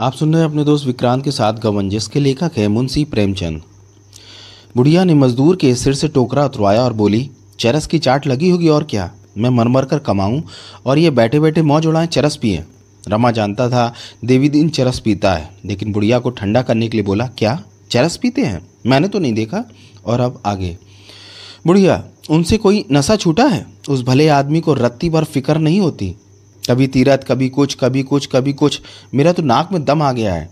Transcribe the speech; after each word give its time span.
आप 0.00 0.12
सुन 0.12 0.32
रहे 0.32 0.42
हैं 0.42 0.48
अपने 0.48 0.64
दोस्त 0.64 0.86
विक्रांत 0.86 1.24
के 1.24 1.30
साथ 1.30 1.52
गवन 1.52 1.88
जिसके 1.88 2.20
लेखक 2.20 2.52
है 2.56 2.66
मुंशी 2.68 3.04
प्रेमचंद। 3.04 3.62
बुढ़िया 4.76 5.04
ने 5.04 5.14
मजदूर 5.14 5.56
के 5.56 5.74
सिर 5.74 5.94
से 5.94 6.08
टोकरा 6.08 6.44
उतरवाया 6.44 6.82
और 6.82 6.92
बोली, 6.92 7.30
चरस 7.60 7.86
की 7.86 7.98
चाट 7.98 8.26
लगी 8.26 8.50
होगी 8.50 8.68
और 8.68 8.84
क्या? 8.84 9.10
मैं 9.38 9.50
मर 9.50 9.68
मर 9.68 9.84
कर 9.84 9.98
कमाऊँ 9.98 10.42
और 10.86 10.98
ये 10.98 11.10
बैठे 11.10 11.40
बैठे 11.40 11.62
मौज 11.62 11.86
उड़ाएँ, 11.86 12.06
चरस 12.06 12.36
पिए। 12.36 12.64
रमा 13.08 13.30
जानता 13.30 13.68
था, 13.68 13.92
देवी 14.24 14.48
दिन 14.48 14.68
चरस 14.68 14.98
पीता 14.98 15.32
है, 15.32 15.50
लेकिन 15.64 15.92
बुढ़िया 15.92 16.18
को 16.18 16.30
ठंडा 16.30 16.62
करने 16.62 16.88
के 16.88 16.96
लिए 16.96 17.04
बोला, 17.04 17.26
क्या? 17.26 17.62
चरस 17.90 18.16
पीते 18.16 18.42
हैं? 18.42 18.66
मैंने 18.86 19.08
तो 19.08 19.18
नहीं 19.18 19.32
देखा। 19.32 19.64
और 20.06 20.20
अब 20.20 20.42
आगे, 20.46 20.76
बुढ़िया, 21.66 22.02
उनसे 22.30 22.58
कोई 22.58 22.84
नशा 22.92 23.16
छूटा 23.16 23.44
है? 23.44 23.66
उस 23.88 24.02
भले 24.02 24.28
आदमी 24.28 24.60
को 24.60 24.74
रत्ती 24.74 25.10
भर 25.10 25.24
फ़िक्र 25.24 25.58
नहीं 25.58 25.80
होती। 25.80 26.14
कभी 26.68 26.86
तीरथ, 26.86 27.18
कभी 27.18 27.48
कुछ 27.48 27.74
कभी 27.74 28.02
कुछ 28.02 28.26
कभी 28.26 28.52
कुछ। 28.52 28.80
मेरा 29.14 29.32
तो 29.32 29.42
नाक 29.42 29.72
में 29.72 29.84
दम 29.84 30.02
आ 30.02 30.12
गया 30.12 30.34
है। 30.34 30.48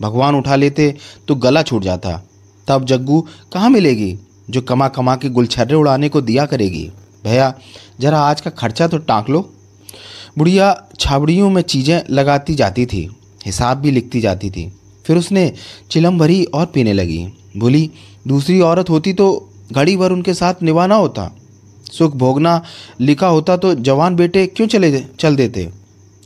भगवान 0.00 0.34
उठा 0.34 0.56
लेते 0.56 0.94
तो 1.28 1.34
गला 1.34 1.62
छूट 1.62 1.82
जाता। 1.82 2.20
तब 2.66 2.84
जग्गू, 2.84 3.20
कहाँ 3.52 3.70
मिलेगी? 3.70 4.16
जो 4.50 4.60
कमा 4.62 4.88
कमा 4.88 5.14
के 5.16 5.28
गुलछर्रे 5.28 5.74
उड़ाने 5.74 6.08
को 6.08 6.20
दिया 6.20 6.46
करेगी। 6.46 6.90
भैया, 7.24 7.52
जरा 8.00 8.20
आज 8.20 8.40
का 8.40 8.50
खर्चा 8.50 8.86
तो 8.88 8.98
टाँक 8.98 9.28
लो। 9.30 9.40
बुढ़िया 10.38 10.74
छाबड़ियों 11.00 11.50
में 11.50 11.62
चीज़ें 11.62 12.02
लगाती 12.10 12.54
जाती 12.54 12.86
थी, 12.86 13.08
हिसाब 13.46 13.78
भी 13.78 13.90
लिखती 13.90 14.20
जाती 14.20 14.50
थी। 14.50 14.72
फिर 15.06 15.16
उसने 15.16 15.52
चिलम 15.90 16.18
भरी 16.18 16.44
और 16.44 16.66
पीने 16.66 16.92
लगी। 16.92 17.26
बोली, 17.56 17.90
दूसरी 18.28 18.60
औरत 18.60 18.90
होती 18.90 19.12
तो 19.12 19.48
घड़ी 19.72 19.96
भर 19.96 20.12
उनके 20.12 20.34
साथ 20.34 20.62
निभाना 20.62 20.94
होता। 20.94 21.30
सुख 21.92 22.14
भोगना 22.16 22.62
लिखा 23.00 23.26
होता 23.26 23.56
तो 23.56 23.74
जवान 23.74 24.16
बेटे 24.16 24.46
क्यों 24.46 24.66
चले 24.66 25.00
चल 25.20 25.36
देते? 25.36 25.68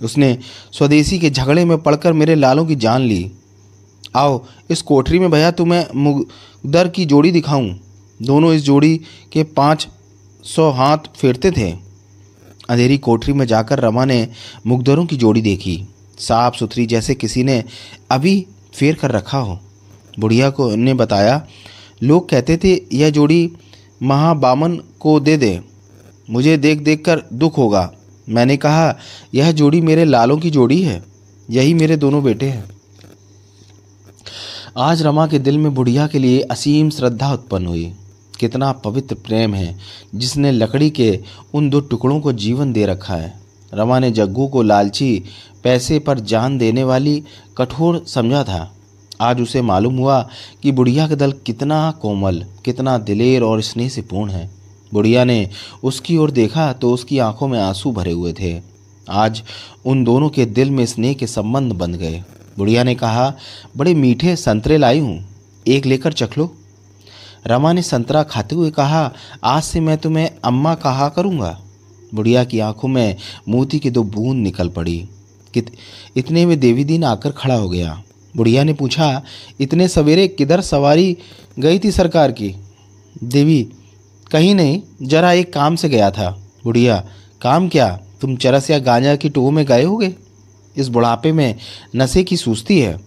उसने 0.03 0.39
स्वदेशी 0.73 1.19
के 1.19 1.31
झगड़े 1.31 1.65
में 1.65 1.79
पड़कर 1.79 2.13
मेरे 2.13 2.35
लालों 2.35 2.67
की 2.67 2.75
जान 2.75 3.03
ली। 3.03 3.31
आओ, 4.17 4.45
इस 4.71 4.83
कोठरी 4.83 5.19
में 5.19 5.31
भैया 5.31 5.51
तुम्हें 5.51 5.87
मुगदर 5.95 6.89
की 6.89 7.05
जोड़ी 7.05 7.31
दिखाऊँ। 7.31 7.79
दोनों 8.23 8.53
इस 8.55 8.63
जोड़ी 8.63 8.97
के 9.33 9.43
पाँच 9.45 9.89
सौ 10.45 10.71
हाथ 10.71 10.99
फेरते 11.17 11.51
थे। 11.51 11.71
अंधेरी 12.69 12.99
कोठरी 12.99 13.33
में 13.33 13.47
जाकर 13.47 13.81
रमा 13.81 14.05
ने 14.05 14.29
मुगदरों 14.67 15.07
की 15.07 15.17
जोड़ी 15.17 15.41
देखी। 15.41 15.83
साफ़ 16.19 16.57
सुथरी 16.57 16.87
जैसे 16.87 17.15
किसी 17.15 17.45
ने 17.45 17.65
अभी 18.11 18.47
फेर 18.75 18.95
कर 18.95 19.11
रखा 19.11 19.39
हो। 19.39 19.59
बुढ़िया 20.19 20.51
को 20.51 20.75
ने 20.77 20.95
बताया, 20.95 21.47
लोग 22.03 22.29
कहते 22.29 22.57
थे, 22.57 22.81
यह 22.93 23.11
जोड़ी 23.11 23.53
महाबामन 24.03 24.77
को 24.77 25.21
दे 25.21 25.37
दे। 25.37 25.61
मुझे 26.31 26.57
देख 26.57 26.79
देख 26.79 27.05
कर 27.05 27.23
दुख 27.33 27.59
होगा। 27.59 27.93
मैंने 28.29 28.57
कहा, 28.57 28.99
यह 29.35 29.53
जोड़ी 29.53 29.81
मेरे 29.81 30.05
लालों 30.05 30.39
की 30.39 30.51
जोड़ी 30.51 30.83
है। 30.83 31.03
यही 31.51 31.75
मेरे 31.75 31.97
दोनों 31.97 32.25
बेटे 32.25 32.47
हैं। 32.47 32.65
आज 34.79 35.03
रमा 35.03 35.27
के 35.27 35.39
दिल 35.39 35.59
में 35.59 35.75
बुढ़िया 35.75 36.07
के 36.07 36.19
लिए 36.19 36.41
असीम 36.41 36.91
श्रद्धा 36.91 37.33
उत्पन्न 37.33 37.67
हुई। 37.67 37.95
कितना 38.41 38.73
पवित्र 38.73 39.15
प्रेम 39.15 39.55
है, 39.55 39.79
जिसने 40.15 40.53
लकड़ी 40.53 40.91
के 40.91 41.21
उन 41.55 41.71
दो 41.71 41.81
टुकड़ों 41.81 42.21
को 42.21 42.33
जीवन 42.33 42.73
दे 42.73 42.87
रखा 42.87 43.15
है। 43.15 43.41
रमा 43.75 43.99
ने 43.99 44.11
जग्गू 44.11 44.47
को 44.47 44.63
लालची 44.63 45.25
पैसे 45.65 45.99
पर 45.99 46.21
जान 46.21 46.59
देने 46.59 46.85
वाली 46.85 47.25
कठोर 47.59 48.05
समझा 48.07 48.45
था। 48.45 48.76
आज 49.21 49.41
उसे 49.41 49.63
मालूम 49.63 49.97
हुआ 49.97 50.21
कि 50.63 50.73
बुढ़िया 50.73 51.09
का 51.09 51.15
दल 51.15 51.33
कितना 51.47 51.91
कोमल, 52.03 52.45
कितना 52.65 52.97
दिलेर 52.99 53.43
और 53.43 53.61
स्नेह 53.63 53.89
से 53.89 54.03
पूर्ण 54.03 54.31
है। 54.31 54.51
बुढ़िया 54.95 55.25
ने 55.25 55.49
उसकी 55.83 56.17
ओर 56.17 56.31
देखा 56.31 56.73
तो 56.73 56.93
उसकी 56.93 57.19
आँखों 57.19 57.49
में 57.49 57.59
आँसू 57.61 57.93
भरे 57.93 58.13
हुए 58.13 58.33
थे। 58.33 58.61
आज 59.11 59.43
उन 59.87 60.05
दोनों 60.05 60.29
के 60.29 60.47
दिल 60.47 60.71
में 60.71 60.85
स्नेह 60.87 61.15
के 61.15 61.27
संबंध 61.27 61.73
बन 61.73 61.95
गए। 61.95 62.23
बुढ़िया 62.59 62.83
ने 62.83 62.95
कहा, 62.95 63.35
बड़े 63.77 63.95
मीठे 63.95 64.37
संतरे 64.37 64.79
लाई 64.79 64.99
हूँ, 64.99 65.25
एक 65.67 65.87
लेकर 65.87 66.13
चख 66.13 66.39
लो। 66.39 66.55
रमा 67.47 67.73
ने 67.73 67.83
संतरा 67.83 68.23
खाते 68.23 68.55
हुए 68.55 68.71
कहा, 68.71 69.13
आज 69.45 69.63
से 69.63 69.81
मैं 69.81 69.99
तुम्हें 69.99 70.31
अम्मा 70.45 70.75
कहा 70.75 71.09
करूँगा। 71.09 71.59
बुढ़िया 72.15 72.45
की 72.45 72.59
आँखों 72.59 72.89
में 72.89 73.17
मोती 73.49 73.79
की 73.79 73.91
दो 73.91 74.03
बूंद 74.03 74.43
निकल 74.43 74.69
पड़ी। 74.69 75.09
कित, 75.55 75.71
इतने 76.17 76.47
में 76.47 76.59
देवी 76.61 76.85
दिन 76.85 77.05
आकर 77.05 77.31
खड़ा 77.31 77.55
हो 77.55 77.69
गया। 77.69 78.03
बुढ़िया 78.37 78.65
ने 78.65 78.73
पूछा, 78.73 79.23
इतने 79.61 79.89
सवेरे 79.89 80.29
किधर 80.29 80.61
सवारी 80.61 81.17
गई 81.59 81.79
थी 81.79 81.91
सरकार 81.91 82.33
की? 82.33 82.55
देवी, 83.25 83.69
कहीं 84.33 84.55
नहीं, 84.55 84.83
जरा 85.03 85.33
एक 85.33 85.53
काम 85.53 85.77
से 85.77 85.89
गया 85.89 86.11
था। 86.11 86.43
बुढ़िया, 86.65 87.07
काम 87.43 87.69
क्या? 87.69 88.01
तुम 88.21 88.37
चरस 88.37 88.71
या 88.71 88.79
गांजा 88.79 89.17
की 89.17 89.29
टोह 89.29 89.53
में 89.53 89.67
गए 89.67 89.83
होगे? 89.83 90.15
इस 90.77 90.89
बुढ़ापे 90.89 91.33
में 91.33 91.55
नशे 91.97 92.25
की 92.25 92.37
सूस्ती 92.37 92.81
है। 92.81 93.01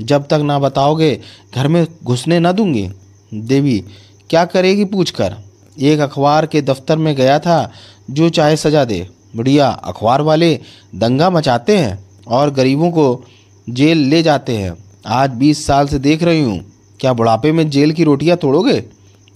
जब 0.00 0.26
तक 0.26 0.40
ना 0.44 0.58
बताओगे, 0.58 1.20
घर 1.54 1.68
में 1.68 1.86
घुसने 2.04 2.38
ना 2.38 2.52
दूँगी। 2.52 2.90
देवी, 3.34 3.84
क्या 4.30 4.44
करेगी 4.44 4.84
पूछकर? 4.84 5.36
एक 5.80 6.00
अखबार 6.00 6.46
के 6.46 6.62
दफ्तर 6.62 6.98
में 6.98 7.16
गया 7.16 7.38
था, 7.38 7.72
जो 8.10 8.28
चाहे 8.28 8.56
सजा 8.56 8.84
दे। 8.84 9.08
बुढ़िया, 9.36 9.68
अखबार 9.68 10.22
वाले 10.22 10.60
दंगा 10.94 11.30
मचाते 11.30 11.78
हैं 11.78 12.04
और 12.28 12.50
गरीबों 12.50 12.90
को 12.90 13.24
जेल 13.70 13.98
ले 13.98 14.22
जाते 14.22 14.56
हैं। 14.56 14.76
आज 15.06 15.30
बीस 15.30 15.66
साल 15.66 15.88
से 15.88 15.98
देख 15.98 16.22
रही 16.22 16.42
हूँ। 16.42 16.64
क्या 17.00 17.12
बुढ़ापे 17.12 17.52
में 17.52 17.70
जेल 17.70 17.92
की 17.92 18.04
रोटियाँ 18.04 18.36
तोड़ोगे? 18.36 18.84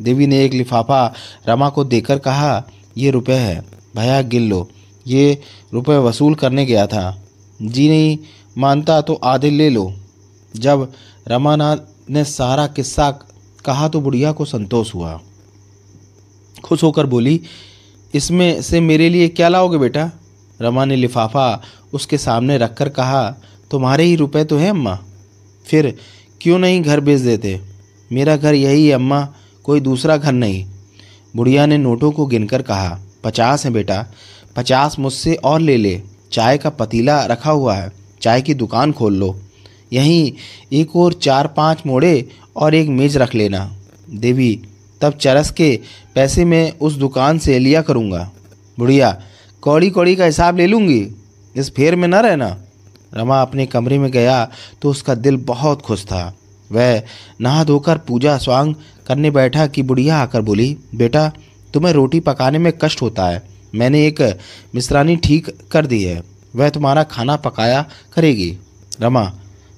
देवी 0.02 0.26
ने 0.26 0.44
एक 0.44 0.52
लिफाफा 0.52 1.14
रमा 1.48 1.68
को 1.68 1.84
देकर 1.84 2.18
कहा, 2.18 2.64
ये 2.98 3.10
रुपए 3.10 3.32
है। 3.32 3.60
भैया, 3.96 4.22
गिन 4.22 4.48
लो। 4.48 4.68
ये 5.06 5.40
रुपए 5.74 5.96
वसूल 5.96 6.34
करने 6.34 6.66
गया 6.66 6.86
था। 6.86 7.22
जी 7.62 7.88
नहीं, 7.88 8.18
मानता 8.58 9.00
तो 9.00 9.14
आधे 9.14 9.50
ले 9.50 9.68
लो। 9.70 9.94
जब 10.56 10.92
रमानाथ 11.28 11.76
ने 12.10 12.24
सारा 12.24 12.66
किस्सा 12.66 13.10
कहा 13.64 13.88
तो 13.88 14.00
बुढ़िया 14.00 14.32
को 14.32 14.44
संतोष 14.44 14.94
हुआ। 14.94 15.20
खुश 16.64 16.82
होकर 16.82 17.06
बोली, 17.06 17.40
इसमें 18.14 18.62
से 18.62 18.80
मेरे 18.80 19.08
लिए 19.08 19.28
क्या 19.28 19.48
लाओगे 19.48 19.78
बेटा? 19.78 20.10
रमा 20.60 20.84
ने 20.84 20.96
लिफाफा 20.96 21.62
उसके 21.92 22.18
सामने 22.18 22.58
रखकर 22.58 22.88
कहा 22.88 23.36
तुम्हारे 23.70 24.04
ही 24.04 24.16
रुपए 24.16 24.44
तो 24.44 24.56
हैं, 24.56 24.70
अम्मा। 24.70 24.98
फिर 25.66 25.98
क्यों 26.40 26.58
नहीं 26.58 26.82
घर 26.82 27.00
भेज 27.00 27.20
देते? 27.20 27.60
मेरा 28.12 28.36
घर 28.36 28.54
यही 28.54 28.86
है, 28.86 28.94
अम्मा, 28.94 29.28
कोई 29.64 29.80
दूसरा 29.80 30.16
घर 30.16 30.32
नहीं। 30.32 30.66
बुढ़िया 31.36 31.66
ने 31.66 31.78
नोटों 31.78 32.12
को 32.12 32.26
गिनकर 32.26 32.62
कहा, 32.62 33.00
पचास 33.24 33.64
है 33.64 33.70
बेटा, 33.70 34.06
पचास 34.56 34.98
मुझसे 34.98 35.34
और 35.34 35.60
ले 35.60 35.76
ले। 35.76 36.02
चाय 36.32 36.58
का 36.58 36.70
पतीला 36.70 37.24
रखा 37.24 37.50
हुआ 37.50 37.74
है, 37.74 37.92
चाय 38.22 38.42
की 38.42 38.54
दुकान 38.54 38.92
खोल 38.92 39.14
लो। 39.14 39.40
यहीं 39.92 40.32
एक 40.72 40.96
और 40.96 41.12
चार 41.12 41.46
पाँच 41.46 41.82
मोड़े 41.86 42.28
और 42.56 42.74
एक 42.74 42.88
मेज 42.88 43.16
रख 43.16 43.34
लेना। 43.34 43.76
देवी, 44.10 44.62
तब 45.00 45.12
चरस 45.12 45.50
के 45.50 45.80
पैसे 46.14 46.44
मैं 46.44 46.72
उस 46.78 46.92
दुकान 46.92 47.38
से 47.38 47.58
लिया 47.58 47.82
करूँगा। 47.82 48.30
बुढ़िया 48.78 49.22
कौड़ी 49.62 49.90
कौड़ी 49.90 50.16
का 50.16 50.24
हिसाब 50.24 50.56
ले 50.56 50.66
लूँगी? 50.66 51.08
इस 51.56 51.70
फेर 51.70 51.96
में 51.96 52.08
न 52.08 52.14
रहना। 52.14 52.62
रमा 53.12 53.40
अपने 53.42 53.66
कमरे 53.66 53.98
में 53.98 54.10
गया 54.10 54.44
तो 54.82 54.90
उसका 54.90 55.14
दिल 55.14 55.36
बहुत 55.36 55.82
खुश 55.82 56.04
था। 56.04 56.36
वह 56.70 57.02
नहा 57.40 57.64
धोकर 57.64 57.98
पूजा 57.98 58.36
स्वांग 58.38 58.74
करने 59.06 59.30
बैठा 59.30 59.66
कि 59.66 59.82
बुढ़िया 59.82 60.18
आकर 60.18 60.40
बोली, 60.40 60.76
बेटा, 60.94 61.30
तुम्हें 61.74 61.92
रोटी 61.92 62.20
पकाने 62.20 62.58
में 62.58 62.72
कष्ट 62.82 63.02
होता 63.02 63.26
है। 63.26 63.42
मैंने 63.74 64.06
एक 64.06 64.20
मिश्रानी 64.74 65.16
ठीक 65.16 65.48
कर 65.72 65.86
दी 65.86 66.02
है। 66.04 66.22
वह 66.56 66.68
तुम्हारा 66.68 67.02
खाना 67.02 67.36
पकाया 67.36 67.84
करेगी। 68.14 68.56
रमा, 69.00 69.32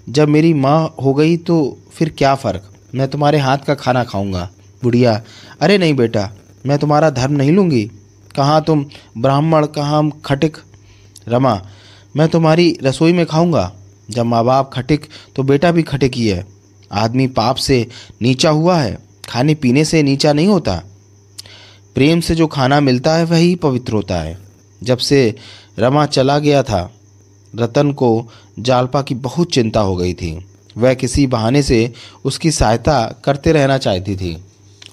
जब 0.09 0.28
मेरी 0.28 0.53
माँ 0.54 0.94
हो 1.03 1.14
गई 1.14 1.37
तो 1.37 1.78
फिर 1.94 2.14
क्या 2.19 2.34
फ़र्क? 2.34 2.70
मैं 2.94 3.09
तुम्हारे 3.09 3.38
हाथ 3.38 3.59
का 3.59 3.75
खाना 3.75 4.04
खाऊँगा। 4.04 4.49
बुढ़िया, 4.82 5.20
अरे 5.60 5.78
नहीं 5.78 5.94
बेटा, 5.94 6.31
मैं 6.66 6.78
तुम्हारा 6.78 7.10
धर्म 7.10 7.32
नहीं 7.32 7.53
लूँगी। 7.53 7.84
कहाँ 8.37 8.62
तुम 8.62 8.85
ब्राह्मण, 9.19 9.67
कहाँ 9.67 10.11
खटिक? 10.25 10.56
रमा 11.28 11.61
मैं 12.17 12.29
तुम्हारी 12.29 12.79
रसोई 12.82 13.12
में 13.12 13.26
खाऊँगा। 13.26 13.73
जब 14.11 14.25
माँ 14.25 14.44
बाप 14.44 14.70
खटिक 14.75 15.06
तो 15.37 15.43
बेटा 15.43 15.70
भी 15.73 15.82
खटिक 15.82 16.14
ही 16.14 16.29
है। 16.29 16.47
आदमी 16.93 17.26
पाप 17.26 17.56
से 17.56 17.87
नीचा 18.23 18.50
हुआ 18.50 18.79
है, 18.79 18.99
खाने 19.29 19.55
पीने 19.55 19.85
से 19.85 20.03
नीचा 20.03 20.32
नहीं 20.32 20.47
होता। 20.47 20.82
प्रेम 21.94 22.20
से 22.20 22.35
जो 22.35 22.47
खाना 22.47 22.81
मिलता 22.81 23.14
है, 23.14 23.25
वही 23.25 23.55
पवित्र 23.55 23.93
होता 23.93 24.17
है। 24.17 24.38
जब 24.82 24.99
से 24.99 25.35
रमा 25.79 26.06
चला 26.06 26.38
गया 26.38 26.62
था, 26.62 26.93
रतन 27.56 27.93
को 27.93 28.29
जालपा 28.59 29.03
की 29.03 29.14
बहुत 29.14 29.53
चिंता 29.53 29.81
हो 29.81 29.97
गई 29.97 30.14
थी। 30.14 30.47
वह 30.79 30.94
किसी 30.94 31.26
बहाने 31.26 31.62
से 31.62 31.93
उसकी 32.25 32.50
सहायता 32.50 33.23
करते 33.25 33.53
रहना 33.53 33.79
चाहती 33.79 34.17
थी। 34.17 34.37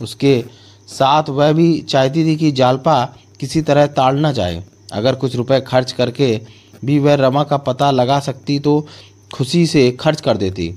उसके 0.01 0.43
साथ 0.87 1.29
वह 1.29 1.51
भी 1.51 1.81
चाहती 1.81 2.25
थी 2.25 2.35
कि 2.35 2.51
जालपा 2.51 3.15
किसी 3.39 3.61
तरह 3.61 3.87
ताड़ 3.87 4.15
ना 4.15 4.31
जाए। 4.31 4.63
अगर 4.93 5.15
कुछ 5.15 5.35
रुपए 5.35 5.59
खर्च 5.61 5.91
करके 5.91 6.41
भी 6.85 6.99
वह 6.99 7.15
रमा 7.15 7.43
का 7.43 7.57
पता 7.57 7.91
लगा 7.91 8.19
सकती 8.19 8.59
तो 8.59 8.85
खुशी 9.33 9.65
से 9.67 9.91
खर्च 9.91 10.21
कर 10.21 10.37
देती। 10.37 10.73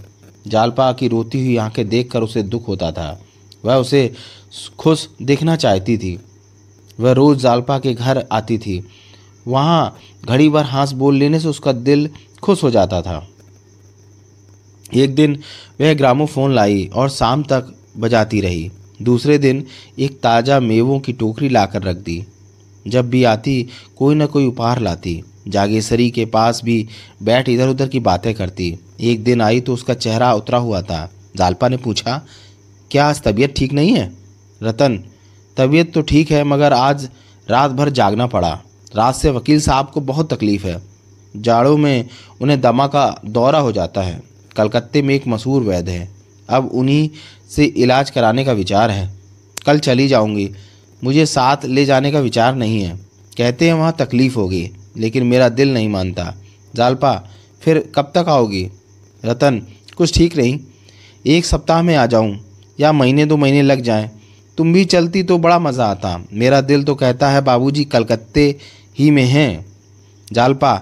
जालपा 0.46 0.92
की 0.92 1.08
रोती 1.08 1.40
हुई 1.40 1.56
आँखें 1.56 1.88
देखकर 1.88 2.22
उसे 2.22 2.42
दुख 2.42 2.68
होता 2.68 2.92
था। 2.92 3.20
वह 3.64 3.74
उसे 3.74 4.12
खुश 4.78 5.08
देखना 5.22 5.56
चाहती 5.56 5.98
थी। 5.98 6.18
वह 7.00 7.12
रोज़ 7.12 7.38
जालपा 7.38 7.78
के 7.78 7.94
घर 7.94 8.26
आती 8.32 8.58
थी। 8.58 8.82
वहाँ 9.48 9.96
घड़ी 10.24 10.48
भर 10.48 10.64
हाँस 10.64 10.92
बोल 10.92 11.16
लेने 11.16 11.40
से 11.40 11.48
उसका 11.48 11.72
दिल 11.72 12.08
खुश 12.42 12.62
हो 12.62 12.70
जाता 12.70 13.02
था। 13.02 13.28
एक 14.94 15.14
दिन 15.14 15.38
वह 15.80 15.94
ग्रामोफोन 15.94 16.54
लाई 16.54 16.90
और 16.94 17.10
शाम 17.10 17.42
तक 17.42 17.74
बजाती 17.98 18.40
रही। 18.40 18.70
दूसरे 19.02 19.38
दिन 19.38 19.64
एक 19.98 20.20
ताज़ा 20.20 20.60
मेवों 20.60 21.00
की 21.00 21.12
टोकरी 21.12 21.48
लाकर 21.48 21.82
रख 21.82 21.96
दी। 21.96 22.24
जब 22.86 23.10
भी 23.10 23.24
आती, 23.24 23.68
कोई 23.96 24.14
ना 24.14 24.26
कोई 24.26 24.46
उपहार 24.46 24.80
लाती। 24.80 25.22
जागेश्वरी 25.48 26.10
के 26.10 26.24
पास 26.24 26.60
भी 26.64 26.88
बैठ 27.22 27.48
इधर 27.48 27.68
उधर 27.68 27.88
की 27.88 28.00
बातें 28.00 28.34
करती। 28.34 28.78
एक 29.00 29.24
दिन 29.24 29.40
आई 29.40 29.60
तो 29.60 29.74
उसका 29.74 29.94
चेहरा 29.94 30.32
उतरा 30.34 30.58
हुआ 30.58 30.82
था। 30.82 31.10
जालपा 31.36 31.68
ने 31.68 31.76
पूछा, 31.76 32.22
क्या 32.90 33.06
आज 33.06 33.22
तबीयत 33.22 33.54
ठीक 33.56 33.72
नहीं 33.72 33.92
है? 33.92 34.12
रतन, 34.62 35.04
तबीयत 35.56 35.92
तो 35.94 36.02
ठीक 36.02 36.30
है, 36.30 36.44
मगर 36.44 36.72
आज 36.72 37.08
रात 37.50 37.70
भर 37.70 37.90
जागना 37.90 38.26
पड़ा। 38.26 38.62
रात 38.96 39.14
से 39.16 39.30
वकील 39.30 39.60
साहब 39.60 39.90
को 39.94 40.00
बहुत 40.00 40.32
तकलीफ़ 40.32 40.66
है। 40.66 40.82
जाड़ों 41.36 41.76
में 41.76 42.08
उन्हें 42.40 42.60
दमा 42.60 42.86
का 42.86 43.20
दौरा 43.24 43.58
हो 43.58 43.72
जाता 43.72 44.02
है। 44.02 44.22
कलकत्ते 44.56 45.02
में 45.02 45.14
एक 45.14 45.26
मशहूर 45.28 45.62
वैद्य 45.62 45.92
है। 45.92 46.08
अब 46.48 46.70
उन्हीं 46.74 47.10
से 47.50 47.64
इलाज 47.64 48.10
कराने 48.10 48.44
का 48.44 48.52
विचार 48.52 48.90
है। 48.90 49.14
कल 49.66 49.78
चली 49.78 50.08
जाऊँगी। 50.08 50.50
मुझे 51.04 51.26
साथ 51.26 51.56
ले 51.64 51.84
जाने 51.84 52.12
का 52.12 52.20
विचार 52.20 52.54
नहीं 52.54 52.82
है। 52.82 52.96
कहते 53.36 53.66
हैं 53.66 53.74
वहाँ 53.74 53.96
तकलीफ़ 53.98 54.34
होगी। 54.34 54.70
लेकिन 54.96 55.26
मेरा 55.26 55.48
दिल 55.48 55.72
नहीं 55.74 55.88
मानता। 55.88 56.32
जालपा, 56.74 57.14
फिर 57.62 57.78
कब 57.94 58.12
तक 58.14 58.28
आओगी? 58.28 58.68
रतन, 59.22 59.60
कुछ 59.96 60.14
ठीक 60.14 60.36
नहीं। 60.36 60.58
एक 61.24 61.44
सप्ताह 61.44 61.82
में 61.82 61.94
आ 61.96 62.06
जाऊँ, 62.06 62.36
या 62.78 62.92
महीने 62.92 63.26
दो 63.26 63.36
महीने 63.36 63.62
लग 63.62 63.80
जाएँ। 63.80 64.10
तुम 64.58 64.72
भी 64.72 64.84
चलती 64.84 65.22
तो 65.22 65.38
बड़ा 65.38 65.58
मज़ा 65.58 65.84
आता। 65.84 66.16
मेरा 66.32 66.60
दिल 66.60 66.82
तो 66.84 66.94
कहता 66.94 67.30
है, 67.30 67.40
बाबूजी, 67.40 67.84
कलकत्ते 67.84 68.44
ही 68.98 69.10
में 69.10 69.24
हैं। 69.24 69.64
जालपा, 70.28 70.74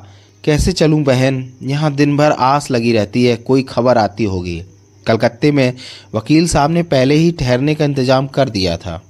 कैसे 0.45 0.73
चलूँ 0.73 1.03
बहन? 1.03 1.45
यहाँ 1.63 1.93
दिन 1.95 2.17
भर 2.17 2.33
आस 2.33 2.71
लगी 2.71 2.93
रहती 2.93 3.25
है, 3.25 3.37
कोई 3.37 3.63
खबर 3.63 3.99
आती 3.99 4.25
होगी। 4.25 4.63
कलकत्ते 5.07 5.51
में 5.53 5.73
वकील 6.15 6.49
साहब 6.49 6.71
ने 6.71 6.83
पहले 6.83 7.15
ही 7.15 7.31
ठहरने 7.33 7.75
का 7.75 7.85
इंतज़ाम 7.85 8.27
कर 8.27 8.49
दिया 8.49 8.77
था। 8.77 9.01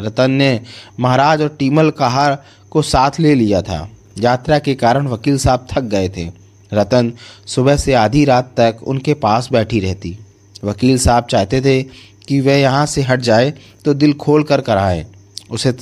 रतन 0.00 0.30
ने 0.30 0.60
महाराज 1.00 1.42
और 1.42 1.56
टीमल 1.58 1.90
कहार 1.90 2.42
को 2.70 2.82
साथ 2.82 3.20
ले 3.20 3.34
लिया 3.34 3.62
था। 3.62 3.88
यात्रा 4.20 4.58
के 4.58 4.74
कारण 4.74 5.06
वकील 5.06 5.38
साहब 5.38 5.66
थक 5.72 5.82
गए 5.82 6.08
थे। 6.08 6.30
रतन 6.72 7.12
सुबह 7.46 7.76
से 7.76 7.94
आधी 7.94 8.24
रात 8.24 8.52
तक 8.56 8.76
उनके 8.82 9.14
पास 9.14 9.48
बैठी 9.52 9.80
रहती। 9.80 10.16
वकील 10.64 10.98
साहब 10.98 11.24
चाहते 11.24 11.60
थे 11.60 11.82
कि 12.28 12.40
वह 12.40 12.52
यहाँ 12.52 12.86
से 12.86 13.02
हट 13.02 13.20
जाए 13.20 13.52
तो 13.84 13.94
दिल 13.94 14.12
खोल 14.12 14.42
कर 14.42 14.60
कराए। 14.60 15.06
उसे 15.50 15.72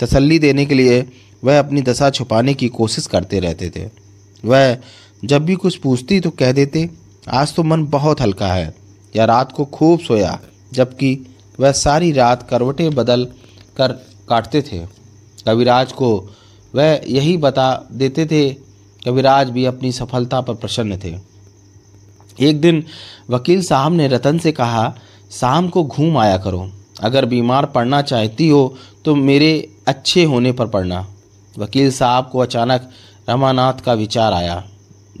तसल्ली 0.00 0.38
देने 0.38 0.66
के 0.66 0.74
लिए 0.74 1.06
वह 1.44 1.58
अपनी 1.58 1.82
दशा 1.82 2.10
छुपाने 2.10 2.54
की 2.54 2.68
कोशिश 2.68 3.06
करते 3.06 3.40
रहते 3.40 3.70
थे। 3.76 3.88
वह, 4.44 4.76
जब 5.24 5.44
भी 5.44 5.54
कुछ 5.54 5.76
पूछती 5.76 6.20
तो 6.20 6.30
कह 6.30 6.52
देते, 6.52 6.88
आज 7.28 7.54
तो 7.54 7.62
मन 7.62 7.84
बहुत 7.84 8.20
हल्का 8.20 8.46
है, 8.46 8.74
या 9.16 9.24
रात 9.24 9.52
को 9.52 9.64
खूब 9.64 10.00
सोया। 10.00 10.38
जबकि 10.72 11.18
वह 11.60 11.72
सारी 11.72 12.12
रात 12.12 12.48
करवटें 12.50 12.94
बदल 12.94 13.24
कर 13.76 13.92
काटते 14.28 14.62
थे। 14.62 14.78
कविराज 15.46 15.92
को 15.92 16.10
वह 16.74 17.00
यही 17.08 17.36
बता 17.36 17.72
देते 17.92 18.26
थे 18.26 18.48
कविराज 19.02 19.50
भी 19.50 19.64
अपनी 19.64 19.92
सफलता 19.92 20.40
पर 20.40 20.54
प्रसन्न 20.54 20.98
थे। 20.98 21.14
एक 22.38 22.60
दिन 22.60 22.82
वकील 23.30 23.62
साहब 23.62 23.92
ने 23.92 24.08
रतन 24.08 24.38
से 24.38 24.52
कहा, 24.52 24.94
शाम 25.30 25.68
को 25.68 25.84
घूम 25.84 26.18
आया 26.18 26.36
करो। 26.38 26.68
अगर 27.00 27.24
बीमार 27.26 27.66
पड़ना 27.66 28.00
चाहती 28.02 28.48
हो 28.48 28.76
तो 29.04 29.14
मेरे 29.14 29.50
अच्छे 29.88 30.24
होने 30.24 30.52
पर 30.52 30.66
पड़ना। 30.66 31.06
वकील 31.54 31.90
साहब 31.92 32.28
को 32.32 32.38
अचानक 32.38 32.90
रमानाथ 33.28 33.80
का 33.84 33.92
विचार 33.94 34.32
आया। 34.32 34.62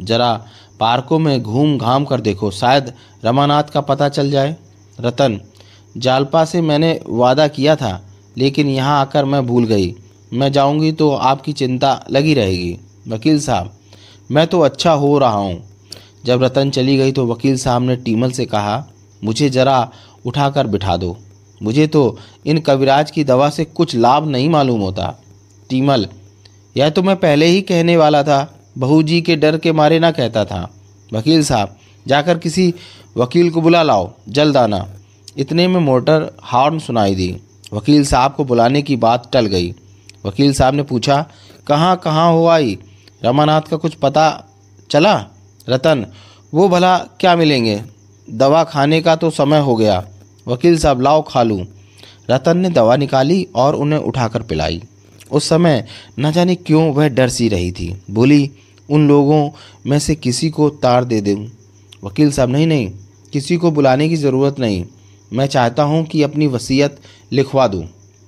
जरा 0.00 0.32
पार्कों 0.80 1.18
में 1.18 1.42
घूम 1.42 1.76
घाम 1.78 2.04
कर 2.04 2.20
देखो, 2.20 2.50
शायद 2.50 2.92
रमानाथ 3.24 3.64
का 3.64 3.80
पता 3.80 4.08
चल 4.08 4.30
जाए। 4.30 4.56
रतन, 4.98 5.40
जालपा 5.96 6.44
से 6.44 6.60
मैंने 6.60 7.00
वादा 7.08 7.46
किया 7.48 7.76
था, 7.76 8.00
लेकिन 8.36 8.68
यहाँ 8.68 9.00
आकर 9.00 9.24
मैं 9.24 9.46
भूल 9.46 9.64
गई। 9.64 9.94
मैं 10.32 10.50
जाऊँगी 10.52 10.92
तो 10.92 11.10
आपकी 11.10 11.52
चिंता 11.52 12.04
लगी 12.10 12.34
रहेगी। 12.34 12.78
वकील 13.08 13.40
साहब, 13.40 13.72
मैं 14.30 14.46
तो 14.46 14.60
अच्छा 14.60 14.92
हो 14.92 15.16
रहा 15.18 15.30
हूँ। 15.30 15.62
जब 16.24 16.42
रतन 16.42 16.70
चली 16.70 16.96
गई 16.96 17.12
तो 17.12 17.26
वकील 17.26 17.56
साहब 17.56 17.82
ने 17.82 17.96
टीमल 17.96 18.30
से 18.30 18.46
कहा, 18.46 18.84
मुझे 19.22 19.48
ज़रा 19.50 19.88
उठाकर 20.26 20.66
बिठा 20.66 20.96
दो। 20.96 21.16
मुझे 21.60 21.86
तो 21.86 22.18
इन 22.46 22.58
कविराज 22.60 23.10
की 23.10 23.24
दवा 23.24 23.48
से 23.50 23.64
कुछ 23.64 23.94
लाभ 23.96 24.26
नहीं 24.26 24.48
मालूम 24.48 24.80
होता। 24.80 25.14
टीमल, 25.70 26.06
यह 26.76 26.90
तो 26.90 27.02
मैं 27.02 27.16
पहले 27.16 27.46
ही 27.46 27.60
कहने 27.62 27.96
वाला 27.96 28.22
था 28.22 28.38
बहू 28.78 29.02
जी 29.02 29.20
के 29.20 29.36
डर 29.36 29.58
के 29.58 29.72
मारे 29.72 29.98
ना 29.98 30.10
कहता 30.10 30.44
था। 30.44 30.68
वकील 31.12 31.42
साहब, 31.44 31.76
जाकर 32.06 32.38
किसी 32.38 32.72
वकील 33.16 33.50
को 33.50 33.60
बुला 33.60 33.82
लाओ, 33.82 34.10
जल्द 34.28 34.56
आना। 34.56 34.86
इतने 35.38 35.66
में 35.68 35.80
मोटर 35.80 36.30
हॉर्न 36.52 36.78
सुनाई 36.78 37.14
दी। 37.14 37.36
वकील 37.72 38.04
साहब 38.04 38.34
को 38.34 38.44
बुलाने 38.44 38.82
की 38.82 38.96
बात 38.98 39.28
टल 39.32 39.46
गई। 39.46 39.74
वकील 40.24 40.52
साहब 40.52 40.74
ने 40.74 40.82
पूछा, 40.82 41.26
कहाँ 41.66 41.96
कहाँ 41.96 42.32
हो 42.32 42.46
आई? 42.46 42.78
रमानाथ 43.24 43.60
का 43.60 43.76
कुछ 43.76 43.94
पता 43.94 44.44
चला? 44.90 45.14
रतन, 45.68 46.06
वो 46.54 46.68
भला 46.68 46.98
क्या 46.98 47.36
मिलेंगे? 47.36 47.82
दवा 48.28 48.62
खाने 48.64 49.00
का 49.00 49.16
तो 49.16 49.30
समय 49.30 49.58
हो 49.58 49.76
गया। 49.76 50.04
वकील 50.48 50.78
साहब, 50.78 51.00
लाओ 51.00 51.22
खा 51.22 51.42
लूँ 51.42 51.66
रतन 52.30 52.58
ने 52.58 52.70
दवा 52.70 52.96
निकाली 52.96 53.46
और 53.54 53.74
उन्हें 53.74 54.00
उठाकर 54.00 54.42
पिलाई। 54.42 54.82
उस 55.32 55.48
समय 55.48 55.84
न 56.18 56.32
जाने 56.32 56.54
क्यों 56.54 56.92
वह 56.92 57.08
डर 57.08 57.28
सी 57.28 57.48
रही 57.48 57.70
थी। 57.72 58.02
बोली, 58.10 58.50
उन 58.88 59.08
लोगों 59.08 59.50
में 59.86 59.98
से 59.98 60.14
किसी 60.14 60.50
को 60.50 60.68
तार 60.70 61.04
दे 61.04 61.20
दूँ? 61.20 61.46
वकील 62.04 62.32
साहब, 62.32 62.50
नहीं 62.50 62.66
नहीं, 62.66 62.90
किसी 63.32 63.56
को 63.56 63.70
बुलाने 63.70 64.08
की 64.08 64.16
ज़रूरत 64.16 64.60
नहीं। 64.60 64.84
मैं 65.32 65.46
चाहता 65.46 65.82
हूँ 65.82 66.04
कि 66.04 66.22
अपनी 66.22 66.46
वसीयत 66.46 67.00
लिखवा 67.32 67.66
दूँ। 67.68 67.84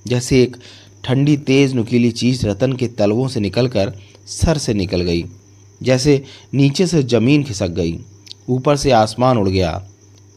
जैसे 0.07 0.43
एक 0.43 0.57
ठंडी 1.05 1.37
तेज़ 1.37 1.75
नुकीली 1.75 2.11
चीज़ 2.13 2.47
रतन 2.47 2.73
के 2.73 2.87
तलवों 2.89 3.29
से 3.29 3.41
निकलकर 3.41 3.93
सर 4.27 4.59
से 4.59 4.75
निकल 4.75 5.01
गई, 5.01 5.25
जैसे 5.81 6.23
नीचे 6.55 6.87
से 6.87 7.03
ज़मीन 7.03 7.45
खिसक 7.45 7.69
गई। 7.71 7.99
ऊपर 8.49 8.77
से 8.77 8.91
आसमान 8.91 9.39
उड़ 9.39 9.49
गया। 9.49 9.71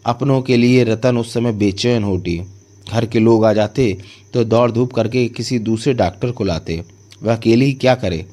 अपनों 0.05 0.41
के 0.41 0.57
लिए 0.57 0.83
रतन 0.83 1.17
उस 1.17 1.33
समय 1.33 1.51
बेचैन 1.53 2.03
होती। 2.03 2.41
घर 2.87 3.05
के 3.05 3.19
लोग 3.19 3.45
आ 3.45 3.51
जाते 3.53 3.97
तो 4.33 4.43
दौड़ 4.43 4.69
धूप 4.71 4.93
करके 4.93 5.27
किसी 5.27 5.59
दूसरे 5.59 5.93
डॉक्टर 5.93 6.31
को 6.31 6.43
लाते। 6.43 6.81
वह 7.23 7.35
अकेली 7.35 7.71
क्या 7.73 7.95
करे? 7.95 8.25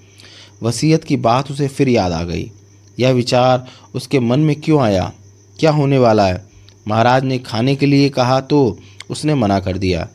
वसीयत 0.63 1.05
की 1.05 1.17
बात 1.19 1.51
उसे 1.51 1.69
फिर 1.69 1.89
याद 1.89 2.13
आ 2.13 2.23
गई। 2.23 2.51
यह 2.99 3.11
विचार 3.11 3.67
उसके 3.95 4.21
मन 4.21 4.41
में 4.41 4.55
क्यों 4.61 4.81
आया? 4.83 5.13
क्या 5.59 5.71
होने 5.71 5.99
वाला 5.99 6.27
है? 6.27 6.45
महाराज 6.89 7.25
ने 7.25 7.39
खाने 7.39 7.75
के 7.77 7.87
लिए 7.87 8.09
कहा 8.09 8.41
तो 8.43 8.79
उसने 9.11 9.35
मना 9.35 9.59
कर 9.61 9.79
दिया। 9.79 10.09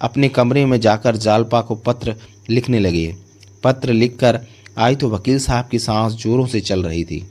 अपने 0.00 0.28
कमरे 0.28 0.66
में 0.66 0.80
जाकर 0.80 1.16
जालपा 1.16 1.60
को 1.60 1.74
पत्र 1.74 2.14
लिखने 2.50 2.80
लगे। 2.80 3.16
पत्र 3.62 3.92
लिखकर 3.92 4.40
आई 4.78 4.96
तो 4.96 5.08
वकील 5.08 5.38
साहब 5.38 5.68
की 5.68 5.78
सांस 5.78 6.12
जोरों 6.12 6.46
से 6.46 6.60
चल 6.60 6.82
रही 6.82 7.04
थी। 7.04 7.26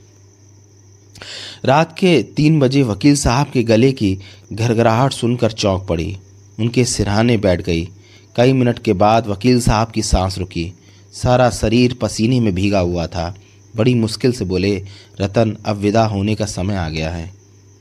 रात 1.64 1.98
के 1.98 2.22
तीन 2.22 2.60
बजे 2.60 2.82
वकील 2.82 3.16
साहब 3.16 3.50
के 3.50 3.62
गले 3.62 3.92
की 3.92 4.18
घरघराहट 4.52 5.12
सुनकर 5.12 5.52
चौंक 5.52 5.86
पड़ी। 5.88 6.18
उनके 6.60 6.84
सिरहाने 6.84 7.36
बैठ 7.36 7.62
गई। 7.62 7.88
कई 8.36 8.52
मिनट 8.52 8.78
के 8.78 8.92
बाद 8.92 9.26
वकील 9.26 9.60
साहब 9.60 9.90
की 9.90 10.02
सांस 10.02 10.38
रुकी। 10.38 10.72
सारा 11.12 11.50
शरीर 11.50 11.94
पसीने 11.94 12.40
में 12.40 12.54
भीगा 12.54 12.80
हुआ 12.80 13.06
था। 13.06 13.36
बड़ी 13.76 13.94
मुश्किल 13.94 14.32
से 14.32 14.44
बोले, 14.44 14.84
रतन, 15.20 15.56
अब 15.64 15.76
विदा 15.76 16.06
होने 16.06 16.34
का 16.34 16.44
समय 16.44 16.76
आ 16.76 16.88
गया 16.88 17.10
है। 17.10 17.34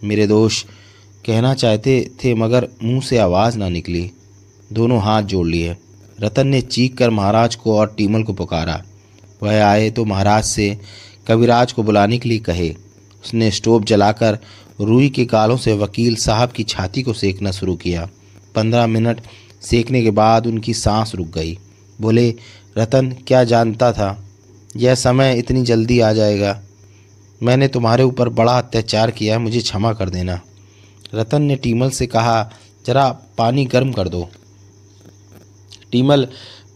मेरे 0.03 0.27
दोष 0.27 0.63
कहना 1.25 1.53
चाहते 1.53 2.11
थे 2.23 2.33
मगर 2.33 2.67
मुँह 2.83 3.01
से 3.01 3.17
आवाज़ 3.17 3.57
ना 3.57 3.69
निकली। 3.69 4.11
दोनों 4.73 5.01
हाथ 5.01 5.23
जोड़ 5.23 5.47
लिए। 5.47 5.75
रतन 6.21 6.47
ने 6.47 6.61
चीख 6.61 6.97
कर 6.97 7.09
महाराज 7.09 7.55
को 7.55 7.77
और 7.77 7.93
टीमल 7.97 8.23
को 8.23 8.33
पुकारा। 8.33 8.81
वह 9.43 9.65
आए 9.65 9.89
तो 9.89 10.05
महाराज 10.05 10.43
से 10.43 10.77
कविराज 11.27 11.71
को 11.71 11.83
बुलाने 11.83 12.17
के 12.17 12.29
लिए 12.29 12.39
कहे। 12.39 12.69
उसने 13.23 13.51
स्टोव 13.51 13.83
जलाकर 13.83 14.37
रूई 14.81 15.09
के 15.09 15.25
कालों 15.25 15.57
से 15.57 15.73
वकील 15.73 16.15
साहब 16.15 16.51
की 16.51 16.63
छाती 16.63 17.01
को 17.01 17.13
सेकना 17.13 17.51
शुरू 17.51 17.75
किया। 17.75 18.09
पंद्रह 18.55 18.87
मिनट 18.87 19.21
सेकने 19.61 20.03
के 20.03 20.11
बाद 20.11 20.47
उनकी 20.47 20.73
सांस 20.73 21.15
रुक 21.15 21.27
गई। 21.27 21.57
बोले, 22.01 22.35
रतन, 22.77 23.15
क्या 23.27 23.43
जानता 23.43 23.91
था? 23.91 24.25
यह 24.77 24.95
समय 24.95 25.37
इतनी 25.37 25.63
जल्दी 25.63 25.99
आ 25.99 26.13
जाएगा। 26.13 26.61
मैंने 27.43 27.67
तुम्हारे 27.67 28.03
ऊपर 28.03 28.29
बड़ा 28.29 28.57
अत्याचार 28.57 29.11
किया 29.11 29.33
है, 29.33 29.39
मुझे 29.39 29.59
क्षमा 29.59 29.93
कर 29.93 30.09
देना। 30.09 30.41
रतन 31.15 31.41
ने 31.41 31.55
टीमल 31.55 31.89
से 31.89 32.07
कहा, 32.07 32.51
जरा 32.85 33.09
पानी 33.37 33.65
गर्म 33.65 33.91
कर 33.91 34.07
दो। 34.07 34.29
टीमल 35.93 36.27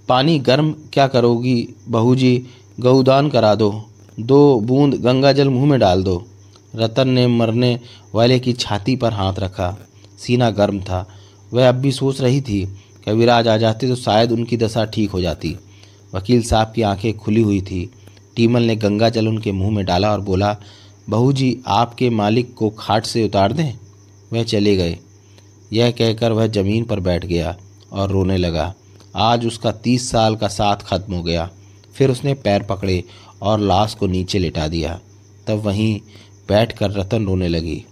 पानी 0.09 0.37
गर्म 0.39 0.71
क्या 0.93 1.07
करोगी 1.07 1.57
बहू 1.89 2.15
जी 2.15 2.31
गऊदान 2.79 3.29
करा 3.29 3.53
दो। 3.55 3.69
दो 4.19 4.39
बूंद 4.61 4.93
गंगा 4.95 5.31
जल 5.31 5.49
मुँह 5.49 5.65
में 5.65 5.79
डाल 5.79 6.03
दो। 6.03 6.23
रतन 6.75 7.09
ने 7.09 7.25
मरने 7.27 7.79
वाले 8.15 8.39
की 8.39 8.53
छाती 8.53 8.95
पर 8.95 9.13
हाथ 9.13 9.39
रखा। 9.39 9.77
सीना 10.19 10.49
गर्म 10.51 10.79
था। 10.81 11.07
वह 11.51 11.69
अब 11.69 11.75
भी 11.75 11.91
सोच 11.91 12.21
रही 12.21 12.41
थी 12.41 12.63
कविराज 13.07 13.47
आ 13.47 13.57
जाते 13.57 13.87
तो 13.87 13.95
शायद 13.95 14.31
उनकी 14.31 14.57
दशा 14.57 14.85
ठीक 14.85 15.11
हो 15.11 15.21
जाती। 15.21 15.55
वकील 16.13 16.41
साहब 16.43 16.71
की 16.75 16.81
आँखें 16.83 17.17
खुली 17.17 17.41
हुई 17.41 17.61
थी। 17.61 17.89
टीमल 18.35 18.63
ने 18.63 18.75
गंगा 18.75 19.09
जल 19.09 19.27
उनके 19.27 19.51
मुँह 19.51 19.71
में 19.71 19.85
डाला 19.85 20.11
और 20.11 20.21
बोला 20.21 20.55
बहू 21.09 21.31
जी 21.33 21.55
आपके 21.67 22.09
मालिक 22.11 22.53
को 22.53 22.69
खाट 22.69 23.05
से 23.05 23.25
उतार 23.25 23.53
दें? 23.53 23.73
वह 24.33 24.43
चले 24.43 24.75
गए। 24.75 24.97
यह 25.73 25.91
कहकर 25.91 26.31
वह 26.31 26.47
ज़मीन 26.47 26.83
पर 26.83 26.99
बैठ 26.99 27.25
गया 27.25 27.55
और 27.91 28.11
रोने 28.11 28.37
लगा। 28.37 28.73
आज 29.17 29.45
उसका 29.45 29.71
तीस 29.71 30.11
साल 30.11 30.35
का 30.35 30.47
साथ 30.47 30.75
खत्म 30.75 31.13
हो 31.13 31.23
गया। 31.23 31.49
फिर 31.95 32.11
उसने 32.11 32.33
पैर 32.33 32.63
पकड़े 32.63 33.03
और 33.41 33.59
लाश 33.59 33.93
को 33.93 34.07
नीचे 34.07 34.39
लिटा 34.39 34.67
दिया। 34.67 34.99
तब 35.47 35.53
वहीं 35.53 36.01
बैठकर 36.49 36.91
रतन 36.91 37.25
रोने 37.25 37.47
लगी। 37.47 37.85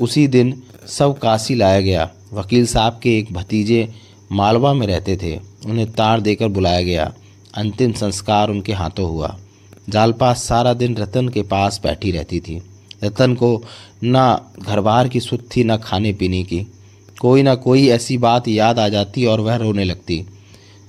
उसी 0.00 0.28
दिन 0.28 0.62
सब 0.86 1.18
काशी 1.18 1.54
लाया 1.54 1.80
गया। 1.80 2.10
वकील 2.32 2.66
साहब 2.66 3.00
के 3.02 3.18
एक 3.18 3.32
भतीजे 3.32 3.94
मालवा 4.32 4.72
में 4.72 4.86
रहते 4.86 5.16
थे। 5.16 5.40
उन्हें 5.66 5.92
तार 5.92 6.20
देकर 6.20 6.48
बुलाया 6.48 6.82
गया। 6.82 7.14
अंतिम 7.54 7.92
संस्कार 7.92 8.50
उनके 8.50 8.72
हाथों 8.72 9.08
हुआ। 9.08 9.38
जालपा 9.88 10.32
सारा 10.32 10.74
दिन 10.74 10.96
रतन 10.96 11.28
के 11.28 11.42
पास 11.42 11.80
बैठी 11.82 12.10
रहती 12.10 12.40
थी। 12.40 12.62
रतन 13.04 13.34
को 13.34 13.64
ना 14.04 14.52
घर 14.58 14.80
बार 14.80 15.08
की 15.08 15.20
सुध 15.20 15.44
थी 15.56 15.64
ना 15.64 15.76
खाने 15.76 16.12
पीने 16.12 16.42
की। 16.42 16.66
कोई 17.20 17.42
ना 17.42 17.54
कोई 17.54 17.88
ऐसी 17.88 18.18
बात 18.18 18.48
याद 18.48 18.78
आ 18.78 18.88
जाती 18.88 19.26
और 19.26 19.40
वह 19.40 19.56
रोने 19.56 19.84
लगती। 19.84 20.26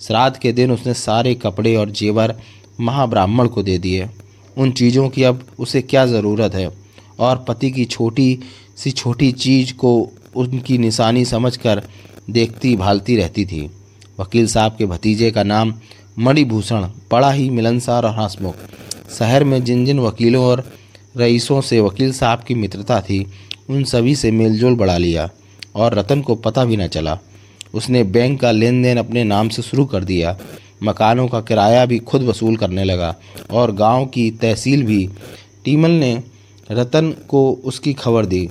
श्राद्ध 0.02 0.38
के 0.38 0.52
दिन 0.52 0.72
उसने 0.72 0.94
सारे 0.94 1.36
कपड़े 1.36 1.76
और 1.76 1.90
जेवर 1.90 2.36
महाब्राह्मण 2.82 3.48
को 3.48 3.64
दे 3.64 3.78
दिए। 3.78 4.10
उन 4.58 4.72
चीज़ों 4.72 5.10
की 5.10 5.24
अब 5.24 5.44
उसे 5.60 5.82
क्या 5.82 6.06
ज़रूरत 6.06 6.56
है? 6.56 6.70
और 7.20 7.46
पति 7.48 7.72
की 7.72 7.86
छोटी 7.86 8.40
सी 8.78 8.92
छोटी 8.92 9.32
चीज़ 9.32 9.74
को 9.74 10.10
उनकी 10.36 10.78
निशानी 10.78 11.26
समझकर 11.26 11.84
देखती 12.30 12.76
भालती 12.76 13.16
रहती 13.16 13.46
थी। 13.46 13.72
वकील 14.20 14.48
साहब 14.48 14.76
के 14.78 14.86
भतीजे 14.86 15.32
का 15.32 15.44
नाम 15.44 15.74
मणिभूषण, 16.20 16.82
बड़ा 16.84 17.32
ही 17.32 17.50
मिलनसार 17.50 18.06
और 18.06 18.20
हंसमुख। 18.20 18.56
शहर 19.20 19.44
में 19.44 19.64
जिन 19.64 19.86
जिन 19.86 20.00
वकीलों 20.00 20.46
और 20.46 20.74
रईसों 21.18 21.62
से 21.62 21.80
वकील 21.80 22.14
साहब 22.14 22.40
की 22.40 22.56
मित्रता 22.56 23.02
थी, 23.02 23.28
उन 23.70 23.84
सभी 23.84 24.16
से 24.16 24.32
मेलजोल 24.32 24.76
बढ़ा 24.76 24.98
लिया 24.98 25.30
और 25.76 25.94
रतन 25.94 26.22
को 26.22 26.36
पता 26.36 26.66
भी 26.66 26.78
न 26.78 26.88
चला। 26.88 27.20
उसने 27.74 28.04
बैंक 28.04 28.40
का 28.40 28.52
लेन 28.52 28.82
देन 28.84 28.98
अपने 28.98 29.24
नाम 29.24 29.50
से 29.50 29.62
शुरू 29.62 29.86
कर 29.86 30.04
दिया। 30.04 30.38
मकानों 30.84 31.28
का 31.28 31.42
किराया 31.42 31.86
भी 31.86 32.00
खुद 32.00 32.22
वसूल 32.22 32.58
करने 32.58 32.84
लगा 32.84 33.16
और 33.52 33.72
गाँव 33.72 34.06
की 34.06 34.32
तहसील 34.32 34.84
भी। 34.84 35.10
टीमल 35.66 35.92
ने 35.92 36.24
रतन 36.72 37.12
को 37.28 37.52
उसकी 37.66 37.94
खबर 37.94 38.26
दी। 38.26 38.50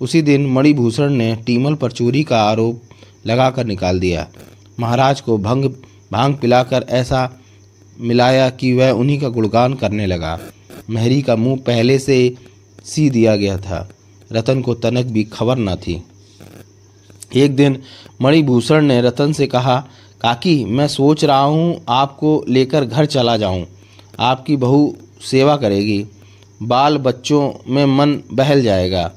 उसी 0.00 0.22
दिन 0.22 0.46
मणिभूषण 0.46 1.12
ने 1.12 1.36
टीमल 1.36 1.74
पर 1.74 1.92
चोरी 1.92 2.24
का 2.24 2.42
आरोप 2.42 2.82
लगाकर 3.26 3.64
निकाल 3.64 4.00
दिया। 4.00 4.28
महाराज 4.80 5.20
को 5.20 5.38
भंग, 5.38 5.64
भाँग 6.12 6.34
पिलाकर 6.34 6.86
ऐसा 6.88 7.40
मिलाया 8.00 8.50
कि 8.50 8.72
वह 8.72 8.90
उन्हीं 8.90 9.20
का 9.20 9.28
गुणगान 9.28 9.74
करने 9.74 10.06
लगा। 10.06 10.38
महरी 10.90 11.22
का 11.22 11.36
मुँह 11.36 11.56
पहले 11.66 11.98
से 11.98 12.34
सी 12.84 13.10
दिया 13.10 13.36
गया 13.36 13.58
था। 13.58 13.88
रतन 14.32 14.62
को 14.62 14.74
तनक 14.74 15.06
भी 15.06 15.24
खबर 15.24 15.58
न 15.58 15.76
थी। 15.76 16.02
एक 17.34 17.56
दिन 17.56 17.82
मणिभूषण 18.22 18.84
ने 18.84 19.00
रतन 19.02 19.32
से 19.32 19.46
कहा, 19.46 19.88
काकी, 20.20 20.64
मैं 20.64 20.88
सोच 20.88 21.24
रहा 21.24 21.42
हूँ 21.42 21.84
आपको 21.88 22.44
लेकर 22.48 22.84
घर 22.84 23.06
चला 23.06 23.36
जाऊँ। 23.36 23.66
आपकी 24.20 24.56
बहू 24.56 24.96
सेवा 25.30 25.56
करेगी। 25.56 26.06
बाल 26.62 26.98
बच्चों 26.98 27.50
में 27.68 27.86
मन 27.86 28.22
बहल 28.32 28.62
जाएगा। 28.62 29.12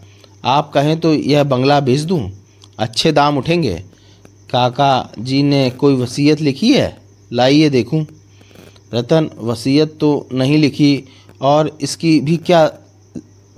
आप 0.45 0.71
कहें 0.73 0.99
तो 0.99 1.13
यह 1.13 1.43
बंगला 1.43 1.79
भेज 1.79 2.05
दूँ? 2.05 2.31
अच्छे 2.79 3.11
दाम 3.11 3.37
उठेंगे। 3.37 3.83
काका 4.51 5.11
जी 5.19 5.43
ने 5.43 5.69
कोई 5.69 5.95
वसीयत 5.95 6.41
लिखी 6.41 6.73
है? 6.73 6.97
लाइए 7.33 7.69
देखूँ। 7.69 8.05
रतन, 8.93 9.29
वसीयत 9.37 9.97
तो 9.99 10.27
नहीं 10.33 10.57
लिखी 10.57 11.03
और 11.41 11.77
इसकी 11.81 12.19
भी 12.19 12.37
क्या 12.37 12.71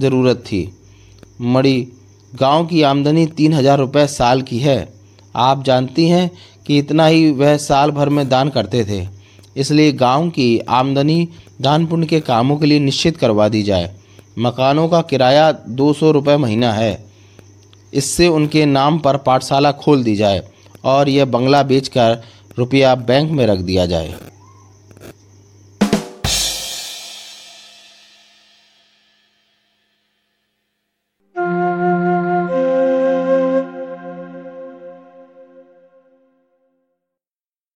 ज़रूरत 0.01 0.38
थी? 0.38 0.74
मड़ी 1.42 1.88
गाँव 2.33 2.65
की 2.65 2.81
आमदनी 2.81 3.25
तीन 3.27 3.53
हज़ार 3.53 3.77
रुपये 3.79 4.07
साल 4.07 4.41
की 4.41 4.59
है। 4.59 4.88
आप 5.36 5.63
जानती 5.63 6.07
हैं 6.07 6.29
कि 6.65 6.77
इतना 6.77 7.05
ही 7.05 7.31
वह 7.31 7.55
साल 7.57 7.91
भर 7.91 8.09
में 8.09 8.27
दान 8.29 8.50
करते 8.50 8.83
थे। 8.86 9.07
इसलिए 9.55 9.91
गाँव 9.91 10.29
की 10.29 10.57
आमदनी 10.59 11.27
दान 11.62 11.86
पुण्य 11.86 12.07
के 12.07 12.19
कामों 12.19 12.57
के 12.57 12.65
लिए 12.65 12.79
निश्चित 12.79 13.17
करवा 13.17 13.48
दी 13.50 13.63
जाए। 13.63 13.93
मकानों 14.39 14.88
का 14.89 15.01
किराया 15.01 15.51
दो 15.51 15.91
सौ 15.93 16.12
रुपये 16.12 16.38
महीना 16.38 16.71
है। 16.74 16.98
इससे 17.93 18.27
उनके 18.27 18.65
नाम 18.65 19.00
पर 19.00 19.17
पाठशाला 19.17 19.71
खोल 19.71 20.03
दी 20.03 20.15
जाए 20.15 20.41
और 20.86 21.09
यह 21.09 21.25
बंगला 21.25 21.63
बेचकर 21.63 22.21
रुपया 22.57 22.95
बैंक 22.95 23.31
में 23.31 23.45
रख 23.48 23.59
दिया 23.59 23.86
जाए। 23.86 24.13